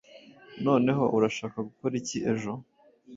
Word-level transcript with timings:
Noneho, 0.65 1.03
urashaka 1.17 1.57
gukora 1.67 1.93
iki 2.01 2.17
ejo? 2.31 2.51